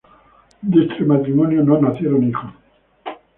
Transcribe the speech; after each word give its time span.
De 0.63 0.81
este 0.83 1.03
matrimonio 1.03 1.61
no 1.63 1.79
nacieron 1.79 2.23
hijos. 2.27 2.51